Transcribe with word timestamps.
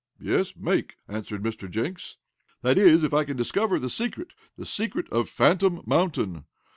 "Yes, 0.19 0.55
'make,'" 0.55 0.95
answered 1.07 1.43
Mr. 1.43 1.69
Jenks. 1.69 2.17
"That 2.63 2.75
is 2.79 3.03
if 3.03 3.13
I 3.13 3.23
can 3.23 3.37
discover 3.37 3.77
the 3.77 3.87
secret 3.87 4.29
the 4.57 4.65
secret 4.65 5.07
of 5.11 5.29
Phantom 5.29 5.83
Mountain. 5.85 6.45